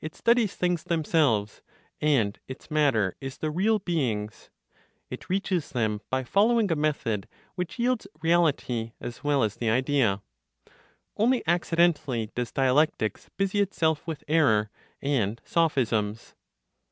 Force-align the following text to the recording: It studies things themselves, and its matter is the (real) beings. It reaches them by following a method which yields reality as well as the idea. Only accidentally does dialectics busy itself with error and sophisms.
It 0.00 0.16
studies 0.16 0.56
things 0.56 0.82
themselves, 0.82 1.62
and 2.00 2.36
its 2.48 2.68
matter 2.68 3.14
is 3.20 3.38
the 3.38 3.48
(real) 3.48 3.78
beings. 3.78 4.50
It 5.08 5.28
reaches 5.30 5.70
them 5.70 6.00
by 6.10 6.24
following 6.24 6.72
a 6.72 6.74
method 6.74 7.28
which 7.54 7.78
yields 7.78 8.08
reality 8.20 8.90
as 9.00 9.22
well 9.22 9.44
as 9.44 9.54
the 9.54 9.70
idea. 9.70 10.20
Only 11.16 11.44
accidentally 11.46 12.32
does 12.34 12.50
dialectics 12.50 13.30
busy 13.36 13.60
itself 13.60 14.04
with 14.04 14.24
error 14.26 14.68
and 15.00 15.40
sophisms. 15.44 16.34